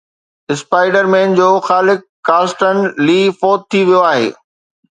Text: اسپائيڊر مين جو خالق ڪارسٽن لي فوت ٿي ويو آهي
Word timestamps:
اسپائيڊر 0.53 1.05
مين 1.13 1.29
جو 1.39 1.49
خالق 1.67 1.99
ڪارسٽن 2.27 2.75
لي 3.05 3.19
فوت 3.43 3.61
ٿي 3.71 3.81
ويو 3.87 4.01
آهي 4.11 4.29